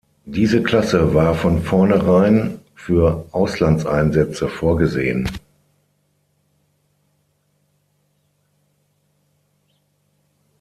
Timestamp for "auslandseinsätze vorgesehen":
3.33-5.29